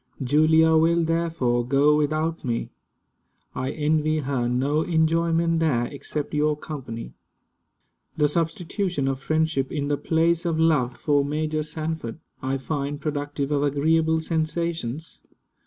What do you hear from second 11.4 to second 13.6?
Sanford, I find productive